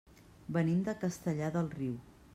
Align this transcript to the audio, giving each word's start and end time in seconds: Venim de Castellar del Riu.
Venim 0.55 0.81
de 0.89 0.97
Castellar 1.05 1.53
del 1.59 1.73
Riu. 1.79 1.95